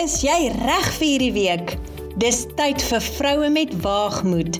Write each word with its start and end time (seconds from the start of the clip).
Is 0.00 0.22
jy 0.24 0.46
reg 0.54 0.86
vir 0.96 1.04
hierdie 1.04 1.32
week? 1.34 1.72
Dis 2.22 2.46
tyd 2.56 2.80
vir 2.88 3.02
vroue 3.04 3.48
met 3.52 3.72
waagmoed. 3.84 4.56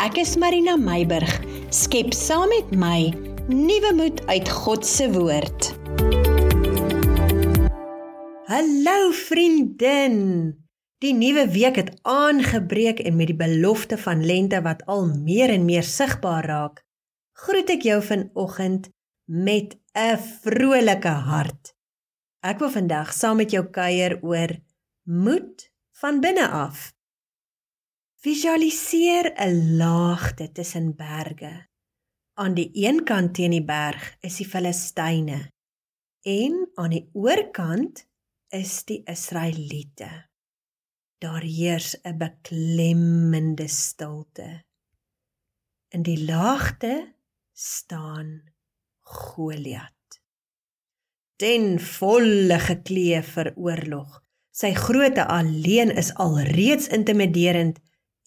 Ek 0.00 0.16
is 0.22 0.30
Marina 0.40 0.78
Meiburg. 0.80 1.28
Skep 1.76 2.14
saam 2.16 2.48
met 2.48 2.70
my 2.72 3.10
nuwe 3.50 3.90
moed 3.98 4.22
uit 4.32 4.48
God 4.48 4.86
se 4.88 5.10
woord. 5.12 5.68
Hallo 8.48 9.10
vriendin. 9.12 10.16
Die 11.04 11.12
nuwe 11.12 11.44
week 11.52 11.76
het 11.82 11.90
aangebreek 12.08 13.02
en 13.04 13.18
met 13.20 13.28
die 13.34 13.36
belofte 13.36 13.98
van 14.00 14.24
lente 14.24 14.62
wat 14.64 14.80
al 14.88 15.04
meer 15.10 15.52
en 15.52 15.66
meer 15.68 15.84
sigbaar 15.84 16.48
raak, 16.48 16.80
groet 17.44 17.74
ek 17.76 17.84
jou 17.84 17.98
vanoggend 18.00 18.88
met 19.28 19.76
'n 19.92 20.16
vrolike 20.16 21.12
hart. 21.28 21.74
Ek 22.40 22.62
wil 22.62 22.70
vandag 22.70 23.12
saam 23.12 23.36
met 23.36 23.50
jou 23.52 23.66
kuier 23.68 24.16
oor 24.22 24.56
moed 25.08 25.72
van 25.90 26.20
binne 26.20 26.48
af. 26.48 26.92
Visualiseer 28.20 29.32
'n 29.36 29.76
laagte 29.76 30.52
tussen 30.52 30.96
berge. 30.96 31.66
Aan 32.34 32.54
die 32.54 32.70
een 32.72 33.04
kant 33.04 33.34
teen 33.34 33.50
die 33.50 33.64
berg 33.64 34.16
is 34.20 34.36
die 34.36 34.46
Filistyne 34.46 35.50
en 36.22 36.70
aan 36.74 36.90
die 36.90 37.08
oorkant 37.12 38.06
is 38.48 38.84
die 38.84 39.02
Israeliete. 39.04 40.28
Daar 41.18 41.42
heers 41.42 41.96
'n 42.02 42.18
beklemmende 42.18 43.68
stilte. 43.68 44.64
In 45.88 46.02
die 46.02 46.24
laagte 46.24 47.14
staan 47.52 48.42
Goliat 49.00 49.98
ten 51.38 51.78
volle 51.78 52.58
geklee 52.58 53.22
vir 53.22 53.52
oorlog. 53.56 54.27
Sy 54.58 54.72
grootte 54.74 55.22
alleen 55.30 55.92
is 56.00 56.08
alreeds 56.18 56.88
intimiderend 56.90 57.76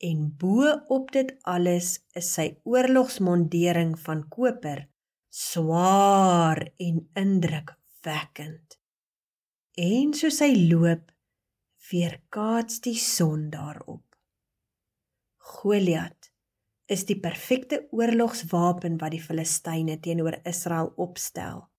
en 0.08 0.20
bo 0.40 0.70
op 0.88 1.10
dit 1.12 1.34
alles 1.44 1.98
is 2.16 2.30
sy 2.38 2.46
oorlogsmondering 2.64 3.98
van 4.00 4.22
koper 4.32 4.86
swaar 5.32 6.62
en 6.80 7.02
indrukwekkend. 7.20 8.78
En 9.76 10.14
soos 10.16 10.40
hy 10.44 10.54
loop, 10.70 11.12
weerkaats 11.92 12.80
die 12.86 12.96
son 12.96 13.50
daarop. 13.52 14.06
Goliat 15.52 16.32
is 16.92 17.04
die 17.08 17.20
perfekte 17.20 17.82
oorlogswapen 17.92 18.96
wat 19.04 19.18
die 19.18 19.24
Filistyne 19.24 20.00
teenoor 20.00 20.40
Israel 20.48 20.94
opstel. 20.96 21.71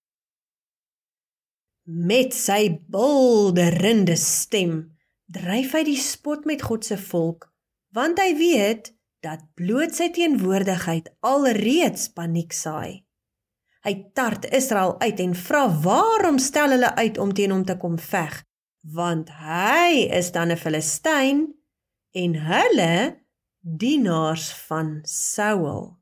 Met 1.82 2.30
sy 2.34 2.78
bulderende 2.94 4.14
stem 4.16 4.92
dryf 5.26 5.72
hy 5.74 5.82
die 5.88 5.98
spot 5.98 6.44
met 6.46 6.62
God 6.62 6.86
se 6.86 6.94
volk, 7.00 7.48
want 7.90 8.20
hy 8.22 8.36
weet 8.38 8.92
dat 9.22 9.42
bloot 9.58 9.94
sy 9.96 10.12
teenwoordigheid 10.14 11.10
alreeds 11.26 12.06
paniek 12.14 12.54
saai. 12.54 13.02
Hy 13.82 13.94
tart 14.14 14.46
Israel 14.54 14.94
uit 15.02 15.18
en 15.24 15.34
vra 15.34 15.64
waarom 15.82 16.38
stel 16.38 16.76
hulle 16.76 16.92
uit 17.02 17.18
om 17.18 17.34
teen 17.34 17.50
hom 17.50 17.64
te 17.66 17.74
kom 17.82 17.98
veg, 17.98 18.38
want 18.94 19.30
hy 19.42 20.06
is 20.06 20.30
dan 20.30 20.54
'n 20.54 20.62
Filistyn 20.62 21.50
en 22.14 22.34
hulle 22.46 23.18
dienaars 23.60 24.52
van 24.68 25.00
Saul. 25.02 25.98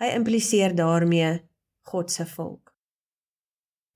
Hy 0.00 0.12
impliseer 0.12 0.74
daarmee 0.74 1.40
God 1.88 2.10
se 2.10 2.26
volk. 2.26 2.67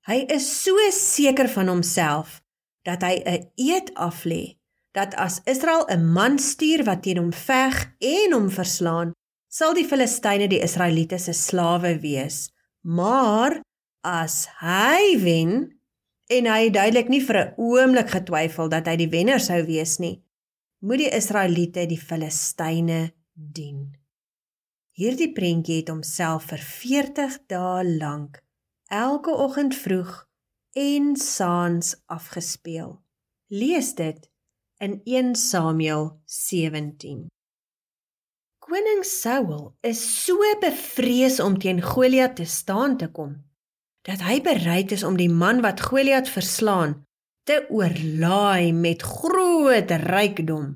Hy 0.03 0.25
is 0.34 0.47
so 0.64 0.75
seker 0.91 1.47
van 1.53 1.69
homself 1.70 2.41
dat 2.83 3.05
hy 3.06 3.22
'n 3.22 3.47
eed 3.55 3.95
aflê 3.95 4.58
dat 4.92 5.14
as 5.14 5.41
Israel 5.47 5.86
'n 5.89 6.12
man 6.12 6.39
stuur 6.39 6.83
wat 6.84 7.03
teen 7.03 7.19
hom 7.19 7.33
veg 7.33 7.95
en 7.98 8.33
hom 8.33 8.50
verslaan, 8.50 9.13
sal 9.48 9.74
die 9.74 9.86
Filistyne 9.86 10.48
die 10.48 10.63
Israeliete 10.63 11.18
se 11.18 11.33
slawe 11.33 12.01
wees. 12.01 12.51
Maar 12.83 13.61
as 14.02 14.48
hy 14.58 15.18
wen 15.23 15.79
en 16.27 16.46
hy 16.46 16.70
duidelik 16.70 17.08
nie 17.08 17.23
vir 17.23 17.36
'n 17.39 17.55
oomblik 17.57 18.11
getwyfel 18.11 18.69
dat 18.69 18.86
hy 18.86 18.96
die 18.96 19.13
wenner 19.13 19.40
sou 19.40 19.63
wees 19.64 19.98
nie, 19.98 20.23
moet 20.80 20.98
die 20.98 21.14
Israeliete 21.14 21.86
die 21.86 22.01
Filistyne 22.01 23.13
dien. 23.34 23.96
Hierdie 24.92 25.33
prentjie 25.33 25.77
het 25.77 25.89
homself 25.89 26.51
vir 26.51 26.58
40 26.58 27.39
dae 27.46 27.84
lank 27.84 28.42
elke 28.92 29.30
oggend 29.30 29.75
vroeg 29.77 30.29
en 30.73 31.17
saans 31.17 32.03
afgespeel. 32.07 33.01
Lees 33.47 33.95
dit 33.95 34.30
in 34.77 35.01
1 35.05 35.35
Samuel 35.35 36.20
17. 36.25 37.27
Koning 38.58 39.05
Saul 39.05 39.77
is 39.81 40.25
so 40.25 40.36
bevrees 40.61 41.41
om 41.41 41.58
teen 41.58 41.81
Goliat 41.83 42.36
te 42.36 42.45
staan 42.45 42.97
te 42.97 43.08
kom 43.08 43.41
dat 44.02 44.23
hy 44.27 44.41
bereid 44.42 44.92
is 44.92 45.07
om 45.07 45.17
die 45.17 45.31
man 45.31 45.63
wat 45.64 45.81
Goliat 45.81 46.29
verslaan 46.29 46.95
te 47.48 47.63
oorlaai 47.70 48.73
met 48.77 49.02
groot 49.02 49.91
rykdom 50.05 50.70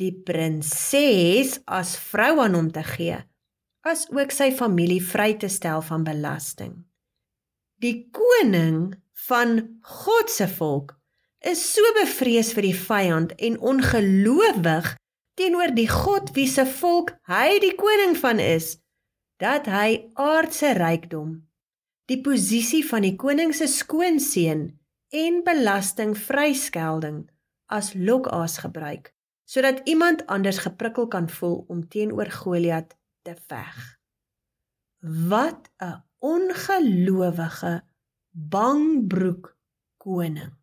die 0.00 0.12
prinses 0.26 1.60
as 1.64 1.96
vrou 2.10 2.40
aan 2.44 2.56
hom 2.58 2.70
te 2.74 2.84
gee 2.94 3.18
as 3.88 4.08
ook 4.12 4.34
sy 4.34 4.52
familie 4.54 5.02
vry 5.02 5.32
te 5.38 5.50
stel 5.50 5.82
van 5.86 6.06
belasting 6.06 6.80
die 7.82 8.08
koning 8.14 8.92
van 9.28 9.56
God 9.82 10.30
se 10.30 10.46
volk 10.48 10.94
is 11.52 11.62
so 11.74 11.94
bevrees 11.98 12.52
vir 12.54 12.68
die 12.68 12.78
vyand 12.78 13.32
en 13.42 13.58
ongelowig 13.58 14.92
teenoor 15.38 15.72
die 15.74 15.88
God 15.90 16.30
wie 16.36 16.46
se 16.50 16.64
volk 16.78 17.14
hy 17.30 17.58
die 17.64 17.74
koning 17.78 18.14
van 18.18 18.42
is 18.42 18.76
dat 19.42 19.66
hy 19.70 20.12
aardse 20.14 20.74
rykdom 20.78 21.40
die 22.10 22.20
posisie 22.22 22.84
van 22.86 23.06
die 23.06 23.16
koning 23.18 23.54
se 23.56 23.66
skoonseun 23.70 24.68
en 25.24 25.42
belastingvryskelding 25.46 27.24
as 27.72 27.92
lokaas 27.98 28.60
gebruik 28.62 29.10
sodat 29.52 29.82
iemand 29.90 30.22
anders 30.26 30.62
geprikkel 30.64 31.10
kan 31.10 31.28
voel 31.28 31.64
om 31.68 31.82
teenoor 31.88 32.30
Goliat 32.30 32.94
te 33.26 33.34
veg. 33.48 33.98
Wat 35.28 35.68
'n 35.82 36.11
ongelowige 36.22 37.82
bangbroek 38.30 39.56
koning. 39.96 40.54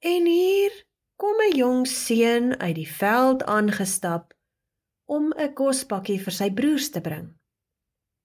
En 0.00 0.26
hier 0.26 0.84
kom 1.16 1.36
'n 1.40 1.56
jong 1.56 1.86
seun 1.86 2.58
uit 2.58 2.74
die 2.74 2.88
veld 2.88 3.44
aangestap 3.44 4.34
om 5.04 5.32
'n 5.36 5.52
kospakkie 5.52 6.20
vir 6.20 6.32
sy 6.32 6.50
broers 6.50 6.88
te 6.90 7.00
bring. 7.00 7.26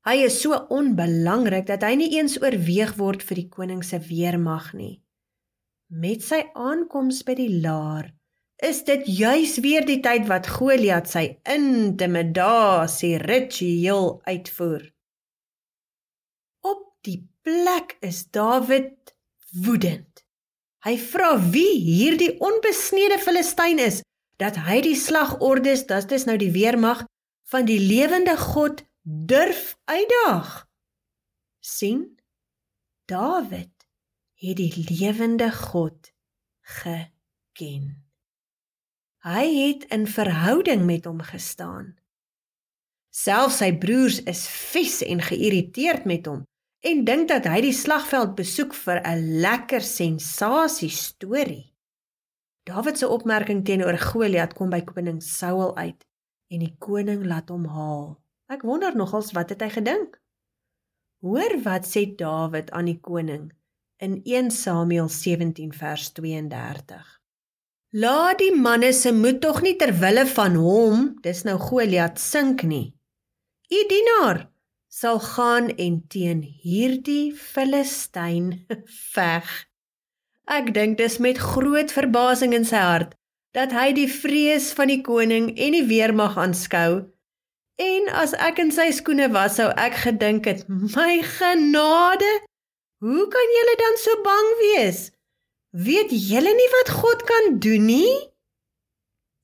Hy 0.08 0.16
is 0.24 0.42
so 0.42 0.56
onbelangrik 0.70 1.66
dat 1.68 1.82
hy 1.82 1.96
nie 1.96 2.12
eens 2.18 2.42
oorweeg 2.42 2.96
word 2.96 3.24
vir 3.24 3.36
die 3.36 3.50
koning 3.50 3.84
se 3.84 4.00
weermag 4.00 4.74
nie. 4.74 5.04
Met 5.88 6.24
sy 6.24 6.50
aankoms 6.54 7.24
by 7.24 7.36
die 7.36 7.60
laar 7.62 8.14
is 8.56 8.84
dit 8.84 9.04
juis 9.06 9.58
weer 9.60 9.86
die 9.86 10.00
tyd 10.00 10.28
wat 10.28 10.48
Goliat 10.48 11.10
sy 11.10 11.42
intimidasie 11.44 13.18
ritueel 13.18 14.22
uitvoer 14.24 14.99
die 17.06 17.20
plek 17.42 17.98
is 18.06 18.26
Dawid 18.32 19.16
woedend. 19.64 20.24
Hy 20.86 20.96
vra 21.00 21.34
wie 21.52 21.80
hierdie 21.84 22.36
onbesnede 22.40 23.20
Filistyn 23.20 23.82
is 23.84 24.02
dat 24.40 24.56
hy 24.68 24.80
die 24.84 24.96
slagordes, 24.96 25.84
dit 25.90 26.14
is 26.16 26.26
nou 26.28 26.38
die 26.40 26.54
weermag 26.56 27.04
van 27.52 27.68
die 27.68 27.80
lewende 27.82 28.38
God 28.40 28.86
durf 29.04 29.76
uitdaag. 29.90 30.68
sien 31.60 32.16
Dawid 33.10 33.74
het 34.40 34.58
die 34.58 34.86
lewende 34.88 35.52
God 35.52 36.13
geken. 36.62 38.06
Hy 39.25 39.45
het 39.52 39.88
in 39.92 40.06
verhouding 40.07 40.86
met 40.86 41.10
hom 41.10 41.19
gestaan. 41.25 41.98
Selfs 43.10 43.60
sy 43.60 43.74
broers 43.75 44.22
is 44.30 44.45
vies 44.48 45.02
en 45.04 45.19
geïrriteerd 45.25 46.06
met 46.07 46.30
hom 46.30 46.45
en 46.80 47.04
dink 47.06 47.28
dat 47.28 47.48
hy 47.50 47.60
die 47.66 47.76
slagveld 47.76 48.36
besoek 48.38 48.74
vir 48.74 49.02
'n 49.04 49.42
lekker 49.44 49.81
sensasie 49.81 50.90
storie. 50.90 51.76
Dawid 52.64 52.98
se 52.98 53.08
opmerking 53.08 53.66
teenoor 53.66 53.98
Goliat 53.98 54.54
kom 54.54 54.70
by 54.70 54.81
koning 54.81 55.22
Saul 55.24 55.76
uit 55.78 56.06
en 56.52 56.60
die 56.60 56.76
koning 56.80 57.26
laat 57.26 57.50
hom 57.50 57.66
haal. 57.66 58.22
Ek 58.50 58.62
wonder 58.62 58.96
nogals 58.96 59.31
wat 59.31 59.50
het 59.50 59.62
hy 59.62 59.70
gedink? 59.70 60.20
Hoor 61.22 61.60
wat 61.64 61.86
sê 61.86 62.06
Dawid 62.16 62.72
aan 62.72 62.86
die 62.86 63.00
koning 63.00 63.52
in 63.98 64.22
1 64.24 64.52
Samuel 64.52 65.10
17 65.10 65.74
vers 65.74 66.12
32. 66.12 67.20
Laat 67.92 68.38
die 68.40 68.54
manne 68.56 68.94
se 68.94 69.12
moed 69.12 69.42
tog 69.42 69.62
nie 69.62 69.76
ter 69.76 69.92
wille 70.00 70.26
van 70.30 70.56
hom, 70.56 71.16
dis 71.26 71.44
nou 71.44 71.58
Goliat 71.58 72.20
sink 72.20 72.64
nie. 72.64 72.94
U 73.70 73.80
dienaar 73.90 74.46
sal 74.89 75.19
gaan 75.21 75.69
en 75.77 76.01
teen 76.09 76.41
hierdie 76.41 77.31
Filistyn 77.38 78.65
veg. 79.13 79.47
Ek 80.50 80.74
dink 80.74 80.97
dis 80.97 81.19
met 81.21 81.38
groot 81.38 81.94
verbasing 81.94 82.56
in 82.57 82.65
sy 82.65 82.81
hart 82.81 83.15
dat 83.53 83.74
hy 83.74 83.91
die 83.97 84.09
vrees 84.09 84.69
van 84.77 84.91
die 84.91 85.01
koning 85.06 85.51
en 85.57 85.77
die 85.77 85.86
weermag 85.89 86.38
aanskou. 86.38 87.06
En 87.80 88.09
as 88.21 88.36
ek 88.38 88.59
in 88.62 88.74
sy 88.75 88.89
skoene 88.94 89.30
was, 89.33 89.56
sou 89.57 89.69
ek 89.77 89.95
gedink 90.03 90.50
het, 90.50 90.65
"My 90.69 91.21
genade, 91.24 92.31
hoe 93.00 93.25
kan 93.35 93.56
julle 93.57 93.75
dan 93.77 93.95
so 93.97 94.21
bang 94.25 94.50
wees? 94.59 95.12
Weet 95.71 96.12
julle 96.12 96.53
nie 96.53 96.71
wat 96.77 96.89
God 96.89 97.24
kan 97.24 97.59
doen 97.59 97.85
nie?" 97.85 98.13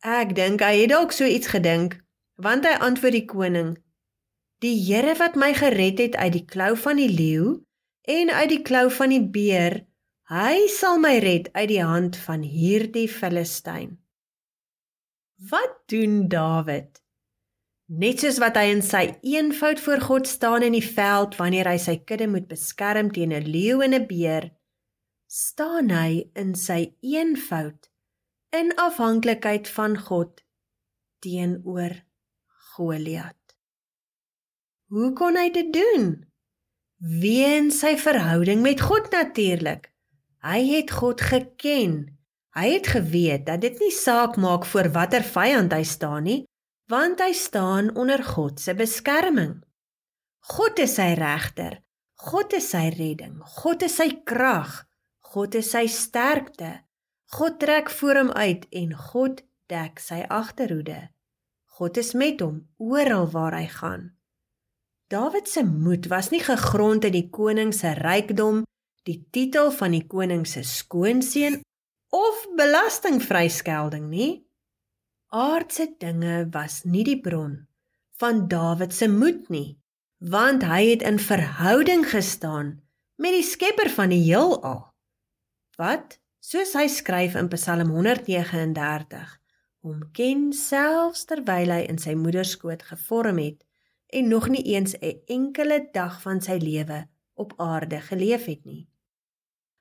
Ek 0.04 0.36
dink 0.36 0.62
hy 0.62 0.82
het 0.82 0.90
dalk 0.90 1.12
so 1.12 1.26
iets 1.26 1.48
gedink, 1.48 1.98
want 2.38 2.66
hy 2.66 2.76
antwoord 2.78 3.14
die 3.14 3.26
koning, 3.26 3.78
"Die 4.60 4.78
Here 4.88 5.16
wat 5.20 5.36
my 5.36 5.54
gered 5.54 6.00
het 6.00 6.16
uit 6.16 6.34
die 6.34 6.46
klou 6.46 6.76
van 6.78 6.96
die 6.96 7.10
leeu 7.10 7.66
en 8.02 8.30
uit 8.30 8.50
die 8.50 8.62
klou 8.62 8.90
van 8.90 9.10
die 9.10 9.24
beer, 9.24 9.86
hy 10.30 10.68
sal 10.68 11.00
my 11.00 11.18
red 11.18 11.52
uit 11.54 11.70
die 11.70 11.84
hand 11.84 12.18
van 12.18 12.42
hierdie 12.42 13.08
Filistyn." 13.08 13.98
Wat 15.50 15.84
doen 15.92 16.28
Dawid? 16.28 17.02
Net 17.86 18.24
soos 18.24 18.40
wat 18.42 18.56
hy 18.58 18.72
in 18.74 18.82
sy 18.82 19.04
eenvoud 19.22 19.80
voor 19.80 20.02
God 20.02 20.28
staan 20.28 20.64
in 20.66 20.74
die 20.74 20.86
veld 20.86 21.36
wanneer 21.38 21.68
hy 21.70 21.78
sy 21.78 22.00
kudde 22.02 22.26
moet 22.32 22.48
beskerm 22.50 23.12
teen 23.14 23.34
'n 23.36 23.46
leeu 23.46 23.84
en 23.86 23.94
'n 23.94 24.08
beer, 24.08 24.50
staan 25.28 25.92
hy 25.94 26.32
in 26.34 26.56
sy 26.56 26.96
eenvoud 27.02 27.92
in 28.58 28.74
afhanklikheid 28.80 29.70
van 29.78 29.98
God 30.08 30.42
teenoor 31.22 31.94
Goliat. 32.74 33.45
Hoe 34.94 35.14
kon 35.14 35.38
hy 35.38 35.50
dit 35.52 35.74
doen? 35.74 36.26
Weens 36.98 37.80
sy 37.82 37.96
verhouding 37.98 38.62
met 38.62 38.82
God 38.82 39.12
natuurlik. 39.12 39.92
Hy 40.46 40.62
het 40.70 40.92
God 40.92 41.22
geken 41.22 42.16
Hy 42.56 42.70
het 42.72 42.88
geweet 42.88 43.44
dat 43.50 43.60
dit 43.66 43.80
nie 43.84 43.92
saak 43.92 44.38
maak 44.40 44.64
voor 44.66 44.88
watter 44.96 45.24
vyand 45.28 45.74
hy 45.76 45.84
staan 45.84 46.24
nie, 46.24 46.42
want 46.88 47.20
hy 47.20 47.34
staan 47.36 47.92
onder 48.00 48.24
God 48.24 48.62
se 48.64 48.72
beskerming. 48.80 49.58
God 50.56 50.80
is 50.80 50.96
sy 50.96 51.12
regter. 51.20 51.82
God 52.16 52.56
is 52.56 52.70
sy 52.72 52.88
redding. 52.96 53.42
God 53.60 53.84
is 53.84 53.98
sy 54.00 54.08
krag. 54.24 54.86
God 55.34 55.58
is 55.60 55.74
sy 55.76 55.84
sterkte. 55.92 56.72
God 57.36 57.60
trek 57.60 57.92
voor 57.92 58.22
hom 58.22 58.32
uit 58.32 58.64
en 58.72 58.96
God 59.12 59.44
dek 59.68 60.00
sy 60.00 60.22
agterhoede. 60.24 61.10
God 61.76 62.00
is 62.00 62.14
met 62.16 62.40
hom 62.40 62.62
oral 62.80 63.28
waar 63.36 63.58
hy 63.60 63.68
gaan. 63.68 64.15
Dawid 65.08 65.48
se 65.48 65.62
moed 65.64 66.08
was 66.10 66.32
nie 66.34 66.42
gegrond 66.42 67.06
in 67.06 67.14
die 67.14 67.28
koning 67.30 67.70
se 67.78 67.92
rykdom, 67.94 68.64
die 69.06 69.20
titel 69.30 69.70
van 69.78 69.94
die 69.94 70.06
koning 70.10 70.48
se 70.50 70.64
skoonseun 70.66 71.60
of 72.10 72.40
belastingvryskelding 72.58 74.08
nie. 74.10 74.32
Aardse 75.30 75.92
dinge 76.02 76.48
was 76.50 76.84
nie 76.90 77.04
die 77.06 77.20
bron 77.22 77.68
van 78.18 78.46
Dawid 78.50 78.94
se 78.96 79.10
moed 79.12 79.50
nie, 79.52 79.76
want 80.24 80.64
hy 80.64 80.82
het 80.94 81.04
in 81.06 81.20
verhouding 81.20 82.06
gestaan 82.08 82.78
met 83.22 83.36
die 83.36 83.46
Skepper 83.46 83.92
van 83.92 84.14
die 84.14 84.24
heelal. 84.24 84.86
Wat, 85.78 86.18
soos 86.40 86.74
hy 86.80 86.88
skryf 86.90 87.36
in 87.38 87.52
Psalm 87.52 87.92
139, 87.92 89.38
hom 89.86 90.02
ken 90.16 90.48
selfs 90.56 91.28
terwyl 91.30 91.76
hy 91.76 91.84
in 91.92 92.00
sy 92.02 92.16
moeder 92.18 92.48
skoot 92.48 92.88
gevorm 92.88 93.44
het 93.44 93.62
en 94.16 94.28
nog 94.28 94.48
nie 94.50 94.64
eens 94.64 94.94
'n 95.00 95.22
enkele 95.26 95.90
dag 95.92 96.22
van 96.22 96.42
sy 96.42 96.58
lewe 96.62 97.08
op 97.34 97.54
aarde 97.58 98.02
geleef 98.02 98.46
het 98.46 98.64
nie. 98.66 98.88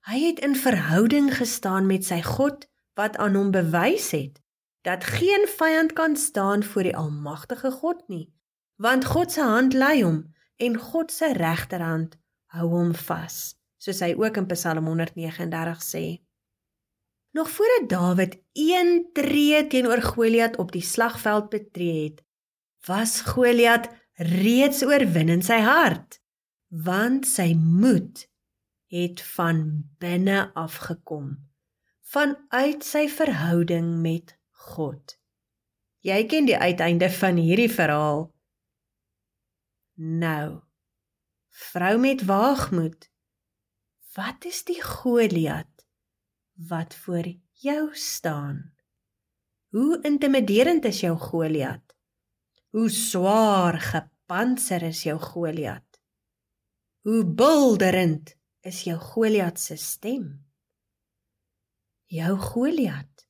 Hy 0.00 0.18
het 0.18 0.38
in 0.40 0.56
verhouding 0.56 1.36
gestaan 1.36 1.86
met 1.86 2.04
sy 2.04 2.22
God 2.22 2.68
wat 2.94 3.16
aan 3.16 3.34
hom 3.34 3.50
bewys 3.50 4.10
het 4.10 4.42
dat 4.80 5.04
geen 5.04 5.48
vyand 5.48 5.92
kan 5.92 6.16
staan 6.16 6.62
voor 6.62 6.82
die 6.82 6.96
almagtige 6.96 7.70
God 7.70 8.08
nie, 8.08 8.32
want 8.76 9.04
God 9.04 9.32
se 9.32 9.40
hand 9.40 9.72
lei 9.72 10.02
hom 10.02 10.34
en 10.56 10.76
God 10.76 11.12
se 11.12 11.32
regterhand 11.32 12.18
hou 12.44 12.68
hom 12.68 12.94
vas, 12.94 13.56
soos 13.78 14.00
hy 14.00 14.12
ook 14.14 14.36
in 14.36 14.46
Psalm 14.46 14.86
139 14.86 15.82
sê. 15.82 16.04
Nog 17.30 17.50
voordat 17.50 17.88
Dawid 17.88 18.42
een 18.52 19.08
tree 19.12 19.66
teenoor 19.66 20.02
Goliat 20.02 20.56
op 20.56 20.72
die 20.72 20.82
slagveld 20.82 21.48
betree 21.48 22.04
het, 22.04 22.22
was 22.86 23.20
Goliat 23.20 23.88
reeds 24.14 24.84
oorwin 24.86 25.28
in 25.28 25.42
sy 25.42 25.58
hart, 25.64 26.20
want 26.68 27.26
sy 27.26 27.52
moed 27.54 28.26
het 28.92 29.22
van 29.34 29.64
binne 29.98 30.50
af 30.54 30.78
gekom 30.86 31.34
vanuit 32.14 32.84
sy 32.86 33.08
verhouding 33.10 33.96
met 34.02 34.36
God. 34.70 35.16
Jy 36.04 36.20
ken 36.30 36.46
die 36.46 36.58
uiteinde 36.58 37.08
van 37.10 37.40
hierdie 37.40 37.70
verhaal. 37.72 38.28
Nou. 39.94 40.60
Vrou 41.70 41.94
met 42.02 42.24
waagmoed. 42.28 43.08
Wat 44.14 44.46
is 44.46 44.62
die 44.68 44.78
Goliat 44.82 45.70
wat 46.68 46.94
voor 46.94 47.26
jou 47.64 47.88
staan? 47.98 48.74
Hoe 49.74 49.98
intimiderend 50.06 50.84
is 50.86 51.00
jou 51.02 51.16
Goliat? 51.18 51.83
Hoe 52.74 52.88
swaar 52.90 53.76
gepantser 53.78 54.82
is 54.82 55.04
jou 55.06 55.14
Goliat? 55.22 55.98
Hoe 57.06 57.20
bulderend 57.22 58.32
is 58.66 58.80
jou 58.82 58.96
Goliat 58.98 59.60
se 59.62 59.76
stem. 59.78 60.24
Jou 62.10 62.32
Goliat 62.34 63.22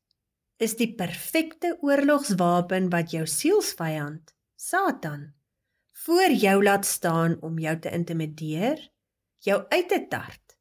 is 0.57 0.73
die 0.79 0.89
perfekte 0.97 1.75
oorlogswapen 1.85 2.89
wat 2.95 3.13
jou 3.13 3.27
sielsvyand, 3.29 4.33
Satan, 4.57 5.27
voor 6.07 6.33
jou 6.33 6.57
laat 6.65 6.89
staan 6.89 7.37
om 7.45 7.61
jou 7.61 7.77
te 7.85 7.93
intimideer, 7.93 8.81
jou 9.45 9.61
uit 9.69 9.89
te 9.93 10.01
tart 10.09 10.57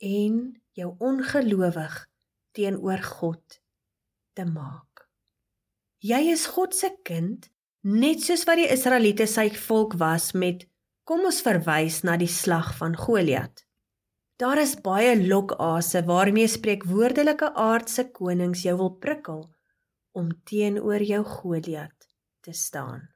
en 0.00 0.40
jou 0.80 0.94
ongelowig 0.96 2.00
teenoor 2.56 3.04
God 3.04 3.60
te 4.32 4.48
maak. 4.48 5.04
Jy 6.00 6.24
is 6.32 6.48
God 6.56 6.72
se 6.72 6.94
kind, 7.04 7.52
net 7.82 8.22
soos 8.24 8.44
wat 8.48 8.58
die 8.60 8.70
Israeliete 8.72 9.26
sy 9.26 9.48
volk 9.54 9.94
was 10.00 10.32
met 10.34 10.66
kom 11.08 11.24
ons 11.24 11.40
verwys 11.44 12.02
na 12.04 12.16
die 12.20 12.30
slag 12.30 12.74
van 12.76 12.96
Goliat. 12.96 13.64
Daar 14.38 14.60
is 14.62 14.76
baie 14.82 15.16
lokase 15.18 16.04
waarmee 16.06 16.46
spreekwoordelike 16.46 17.52
aardse 17.58 18.04
konings 18.14 18.62
jou 18.62 18.76
wil 18.78 18.92
prikkel 19.02 19.46
om 20.14 20.30
teenoor 20.46 21.02
jou 21.02 21.24
Goliat 21.24 22.08
te 22.46 22.52
staan. 22.52 23.08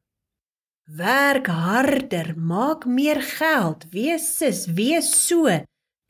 Werk 0.85 1.47
harder, 1.47 2.35
maak 2.37 2.87
meer 2.87 3.23
geld, 3.23 3.87
wees 3.95 4.27
sis, 4.39 4.67
wees 4.67 5.13
so, 5.15 5.47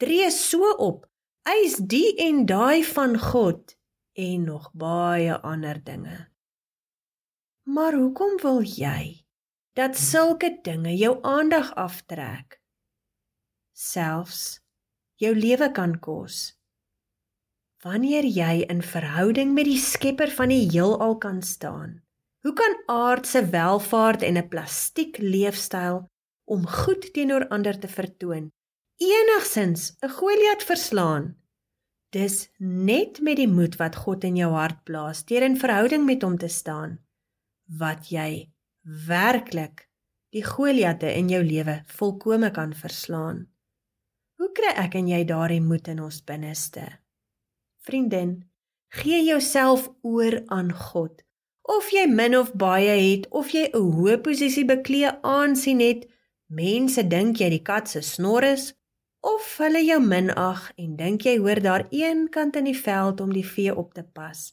tree 0.00 0.30
so 0.32 0.72
op, 0.80 1.04
eis 1.44 1.76
die 1.76 2.16
en 2.24 2.46
daai 2.48 2.80
van 2.84 3.18
God 3.20 3.76
en 4.16 4.48
nog 4.48 4.70
baie 4.72 5.36
ander 5.44 5.76
dinge. 5.84 6.31
Maar 7.62 7.94
hoekom 7.94 8.40
wil 8.42 8.62
jy 8.66 9.22
dat 9.78 9.94
sulke 9.96 10.48
dinge 10.66 10.96
jou 10.98 11.18
aandag 11.22 11.74
aftrek? 11.78 12.58
Selfs 13.72 14.58
jou 15.22 15.30
lewe 15.36 15.68
kan 15.70 15.94
kos. 16.02 16.56
Wanneer 17.86 18.26
jy 18.26 18.64
in 18.66 18.82
verhouding 18.82 19.54
met 19.54 19.68
die 19.70 19.78
Skepper 19.78 20.30
van 20.34 20.50
die 20.50 20.64
heelal 20.66 21.14
kan 21.22 21.38
staan, 21.42 22.00
hoe 22.42 22.52
kan 22.58 22.74
aardse 22.90 23.44
welvaart 23.54 24.26
en 24.26 24.38
'n 24.38 24.48
plastiek 24.48 25.18
leefstyl 25.18 26.02
om 26.44 26.66
goed 26.66 27.12
teenoor 27.14 27.46
ander 27.48 27.78
te 27.78 27.88
vertoon 27.88 28.50
enigsins 28.98 29.94
'n 30.02 30.08
Goliat 30.08 30.62
verslaan? 30.62 31.36
Dis 32.10 32.50
net 32.58 33.20
met 33.20 33.36
die 33.36 33.48
moed 33.48 33.76
wat 33.76 33.96
God 33.96 34.24
in 34.24 34.36
jou 34.36 34.52
hart 34.52 34.84
plaas, 34.84 35.24
deur 35.24 35.42
in 35.42 35.56
verhouding 35.56 36.04
met 36.04 36.22
hom 36.22 36.36
te 36.38 36.48
staan, 36.48 36.98
wat 37.66 38.10
jy 38.10 38.52
werklik 38.82 39.88
die 40.32 40.44
Goliatte 40.44 41.10
in 41.12 41.28
jou 41.28 41.42
lewe 41.44 41.82
volkome 41.86 42.50
kan 42.50 42.72
verslaan. 42.74 43.46
Hoe 44.40 44.48
kry 44.56 44.72
ek 44.80 44.96
en 44.98 45.08
jy 45.08 45.24
daardie 45.28 45.60
moed 45.60 45.88
in 45.92 46.00
ons 46.02 46.22
binneste? 46.24 46.86
Vriendin, 47.84 48.40
gee 48.88 49.20
jouself 49.24 49.90
oor 50.02 50.40
aan 50.48 50.72
God. 50.72 51.22
Of 51.62 51.92
jy 51.94 52.06
min 52.10 52.34
of 52.36 52.52
baie 52.58 52.96
het 52.98 53.28
of 53.30 53.52
jy 53.54 53.70
'n 53.70 53.92
hoë 53.96 54.16
posisie 54.22 54.64
beklee 54.64 55.10
aansien 55.22 55.80
het, 55.80 56.08
mense 56.48 57.02
dink 57.02 57.38
jy 57.40 57.48
die 57.50 57.62
kat 57.62 57.88
se 57.88 58.02
snor 58.02 58.44
is 58.44 58.74
of 59.20 59.58
hulle 59.58 59.84
jou 59.84 60.00
minag 60.00 60.72
en 60.76 60.96
dink 60.96 61.22
jy 61.22 61.38
hoor 61.38 61.60
daar 61.60 61.86
een 61.90 62.28
kant 62.28 62.56
in 62.56 62.64
die 62.64 62.78
veld 62.78 63.20
om 63.20 63.32
die 63.32 63.46
vee 63.46 63.74
op 63.74 63.94
te 63.94 64.02
pas. 64.02 64.52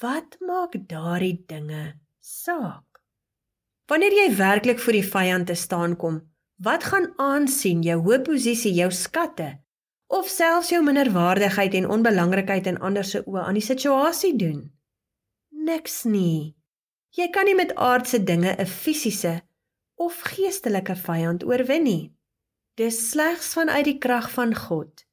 Wat 0.00 0.36
maak 0.40 0.88
daardie 0.88 1.44
dinge 1.46 2.00
saak? 2.20 3.00
Wanneer 3.88 4.12
jy 4.12 4.30
werklik 4.36 4.80
vir 4.82 4.92
die 4.92 5.06
vyand 5.06 5.46
te 5.46 5.54
staan 5.54 5.96
kom, 5.96 6.20
Wat 6.56 6.84
gaan 6.88 7.10
aansien 7.20 7.82
jou 7.84 7.98
hoë 8.00 8.22
posisie, 8.24 8.72
jou 8.72 8.88
skatte 8.90 9.58
of 10.08 10.28
selfs 10.30 10.70
jou 10.72 10.80
minderwaardigheid 10.86 11.74
en 11.76 11.88
onbelangrikheid 11.92 12.68
in 12.70 12.78
ander 12.80 13.04
se 13.04 13.20
oë 13.26 13.42
aan 13.42 13.58
die 13.58 13.64
situasie 13.64 14.32
doen. 14.38 14.62
Niks 15.50 16.04
nie. 16.08 16.54
Jy 17.16 17.26
kan 17.34 17.44
nie 17.48 17.56
met 17.58 17.74
aardse 17.74 18.22
dinge 18.24 18.54
'n 18.56 18.66
fisiese 18.66 19.42
of 19.96 20.20
geestelike 20.32 20.96
vyand 20.96 21.44
oorwin 21.44 21.84
nie. 21.84 22.14
Dis 22.76 23.10
slegs 23.10 23.52
vanuit 23.52 23.84
die 23.84 23.98
krag 23.98 24.30
van 24.30 24.54
God 24.54 25.04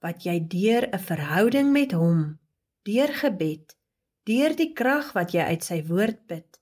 wat 0.00 0.24
jy 0.24 0.40
deur 0.40 0.88
'n 0.92 0.98
verhouding 0.98 1.72
met 1.72 1.92
hom, 1.92 2.38
deur 2.82 3.08
gebed, 3.08 3.76
deur 4.28 4.54
die 4.56 4.72
krag 4.76 5.12
wat 5.16 5.34
jy 5.34 5.46
uit 5.52 5.64
sy 5.64 5.80
woord 5.88 6.26
put 6.28 6.60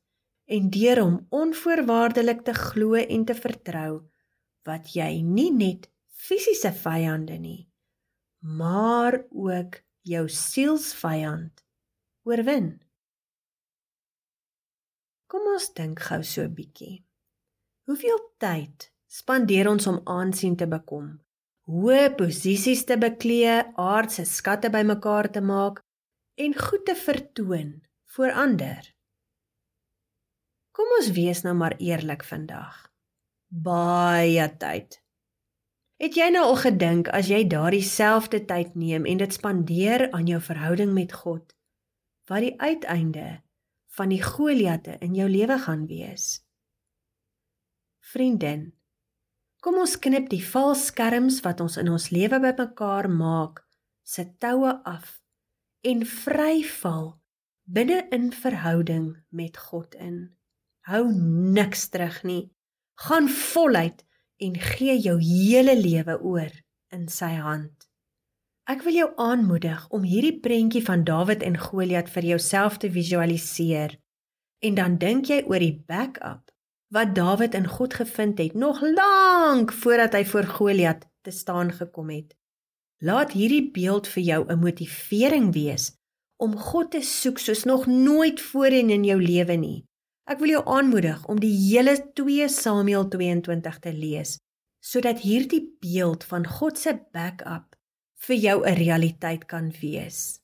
en 0.48 0.70
deur 0.72 1.02
hom 1.02 1.16
onvoorwaardelik 1.34 2.44
te 2.46 2.54
glo 2.56 2.96
en 3.00 3.24
te 3.28 3.36
vertrou, 3.36 3.92
wat 4.64 4.94
jy 4.96 5.20
nie 5.22 5.50
net 5.52 5.88
fisiese 6.08 6.72
vyande 6.72 7.36
nie, 7.40 7.68
maar 8.40 9.20
ook 9.30 9.80
jou 10.08 10.24
sielsvyand 10.32 11.64
oorwin. 12.28 12.78
Kom 15.28 15.44
ons 15.52 15.68
dink 15.76 16.00
gou 16.08 16.22
so 16.24 16.42
'n 16.42 16.54
bietjie. 16.54 17.04
Hoeveel 17.86 18.20
tyd 18.38 18.90
spandeer 19.06 19.68
ons 19.68 19.86
om 19.86 20.00
aansien 20.04 20.56
te 20.56 20.66
bekom, 20.66 21.20
hoë 21.68 22.16
posisies 22.16 22.84
te 22.84 22.96
beklee, 22.96 23.62
aardse 23.76 24.24
skatte 24.24 24.70
bymekaar 24.70 25.30
te 25.30 25.40
maak 25.40 25.84
en 26.38 26.54
goed 26.58 26.84
te 26.86 26.94
vertoon 26.94 27.82
voor 28.14 28.32
ander? 28.32 28.94
Kom 30.70 30.86
ons 30.98 31.10
wees 31.10 31.42
nou 31.42 31.54
maar 31.58 31.74
eerlik 31.82 32.22
vandag. 32.24 32.76
Baie 33.48 34.46
tyd. 34.62 35.00
Het 35.98 36.14
jy 36.14 36.28
nou 36.30 36.44
al 36.52 36.60
gedink 36.62 37.10
as 37.10 37.26
jy 37.26 37.42
daardie 37.50 37.82
selfde 37.82 38.44
tyd 38.46 38.78
neem 38.78 39.08
en 39.10 39.18
dit 39.18 39.34
spandeer 39.34 40.06
aan 40.14 40.30
jou 40.30 40.38
verhouding 40.38 40.94
met 40.94 41.16
God, 41.24 41.56
wat 42.30 42.46
die 42.46 42.54
uiteinde 42.60 43.42
van 43.98 44.14
die 44.14 44.22
Goliatte 44.22 44.94
in 45.02 45.18
jou 45.18 45.26
lewe 45.26 45.58
gaan 45.58 45.88
wees? 45.90 46.44
Vriendin, 48.14 48.68
kom 49.58 49.82
ons 49.82 49.98
knip 49.98 50.30
die 50.30 50.44
valse 50.44 50.92
skerms 50.92 51.42
wat 51.42 51.66
ons 51.66 51.82
in 51.82 51.90
ons 51.90 52.12
lewe 52.14 52.38
bymekaar 52.46 53.10
maak, 53.10 53.64
se 54.06 54.22
toue 54.38 54.78
af 54.86 55.18
en 55.80 56.06
vryval 56.06 57.18
binne 57.68 58.06
in 58.10 58.32
verhouding 58.32 59.16
met 59.28 59.58
God 59.58 59.94
in. 59.94 60.36
Hou 60.88 61.04
niks 61.52 61.88
terug 61.92 62.22
nie. 62.24 62.48
Gaan 62.94 63.28
voluit 63.28 64.04
en 64.36 64.56
gee 64.56 64.96
jou 64.98 65.18
hele 65.20 65.76
lewe 65.76 66.18
oor 66.20 66.50
in 66.94 67.08
sy 67.12 67.34
hand. 67.36 67.88
Ek 68.68 68.82
wil 68.84 68.96
jou 68.96 69.08
aanmoedig 69.16 69.86
om 69.96 70.04
hierdie 70.04 70.36
prentjie 70.44 70.82
van 70.84 71.04
Dawid 71.04 71.44
en 71.44 71.56
Goliat 71.60 72.08
vir 72.12 72.26
jouself 72.34 72.78
te 72.80 72.90
visualiseer. 72.92 73.96
En 74.64 74.74
dan 74.76 74.96
dink 75.00 75.30
jy 75.30 75.42
oor 75.46 75.62
die 75.62 75.76
backup 75.88 76.50
wat 76.92 77.14
Dawid 77.16 77.54
in 77.54 77.68
God 77.68 77.94
gevind 77.94 78.38
het 78.40 78.54
nog 78.56 78.80
lank 78.80 79.72
voordat 79.72 80.16
hy 80.16 80.24
voor 80.24 80.48
Goliat 80.56 81.04
te 81.20 81.30
staan 81.30 81.72
gekom 81.72 82.10
het. 82.10 82.37
Laat 82.98 83.32
hierdie 83.38 83.70
beeld 83.70 84.08
vir 84.10 84.22
jou 84.22 84.40
'n 84.50 84.58
motivering 84.58 85.52
wees 85.54 85.92
om 86.36 86.56
God 86.56 86.90
te 86.90 87.00
soek 87.00 87.38
soos 87.38 87.64
nog 87.64 87.86
nooit 87.86 88.40
voorheen 88.40 88.90
in 88.90 89.04
jou 89.04 89.22
lewe 89.22 89.56
nie. 89.56 89.84
Ek 90.26 90.38
wil 90.38 90.48
jou 90.48 90.64
aanmoedig 90.66 91.26
om 91.26 91.38
die 91.40 91.54
hele 91.54 91.94
2 92.14 92.48
Samuel 92.48 93.08
22 93.08 93.78
te 93.78 93.92
lees 93.92 94.38
sodat 94.80 95.20
hierdie 95.20 95.76
beeld 95.80 96.24
van 96.24 96.46
God 96.46 96.78
se 96.78 96.94
backup 97.12 97.76
vir 98.26 98.36
jou 98.36 98.66
'n 98.66 98.74
realiteit 98.74 99.46
kan 99.46 99.70
wees. 99.80 100.40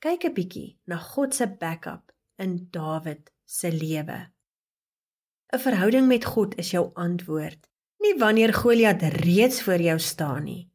Kyk 0.00 0.24
'n 0.24 0.34
bietjie 0.34 0.78
na 0.86 0.96
God 0.96 1.34
se 1.34 1.46
backup 1.46 2.12
in 2.38 2.68
Dawid 2.70 3.30
se 3.44 3.70
lewe. 3.70 4.26
'n 5.52 5.58
Verhouding 5.58 6.08
met 6.08 6.24
God 6.24 6.58
is 6.58 6.70
jou 6.70 6.90
antwoord, 6.94 7.68
nie 8.00 8.14
wanneer 8.18 8.54
Goliat 8.54 9.02
reeds 9.02 9.62
voor 9.62 9.80
jou 9.80 9.98
staan 9.98 10.44
nie. 10.44 10.70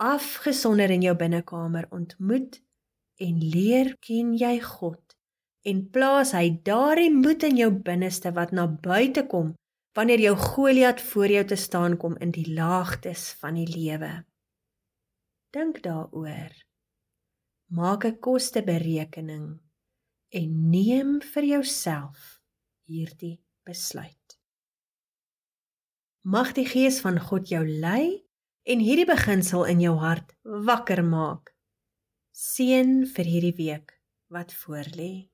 Afgesonder 0.00 0.88
in 0.90 1.02
jou 1.04 1.12
binnekamer 1.12 1.84
ontmoet 1.92 2.62
en 3.20 3.40
leer 3.52 3.92
ken 4.00 4.32
jy 4.32 4.54
God 4.64 5.16
en 5.68 5.82
plaas 5.92 6.32
hy 6.32 6.46
daardie 6.64 7.10
moed 7.12 7.44
in 7.44 7.58
jou 7.58 7.68
binneste 7.84 8.32
wat 8.32 8.54
na 8.56 8.64
buite 8.64 9.26
kom 9.28 9.50
wanneer 9.98 10.22
jou 10.24 10.32
Goliat 10.40 11.02
voor 11.04 11.34
jou 11.34 11.42
te 11.50 11.58
staan 11.60 11.98
kom 12.00 12.16
in 12.24 12.32
die 12.32 12.46
laagtes 12.48 13.26
van 13.42 13.58
die 13.60 13.68
lewe. 13.68 14.24
Dink 15.52 15.82
daaroor. 15.84 16.54
Maak 17.68 18.04
'n 18.04 18.18
kosteberekening 18.24 19.60
en 20.32 20.70
neem 20.70 21.20
vir 21.20 21.44
jouself 21.44 22.40
hierdie 22.88 23.42
besluit. 23.68 24.40
Mag 26.24 26.52
die 26.52 26.66
gees 26.66 27.00
van 27.00 27.20
God 27.20 27.48
jou 27.48 27.66
lei 27.68 28.29
en 28.64 28.82
hierdie 28.84 29.08
beginsel 29.08 29.64
in 29.72 29.80
jou 29.80 29.96
hart 30.02 30.34
wakker 30.42 31.02
maak. 31.04 31.54
Seën 32.36 33.06
vir 33.14 33.30
hierdie 33.32 33.56
week 33.56 33.96
wat 34.28 34.52
voorlê. 34.62 35.30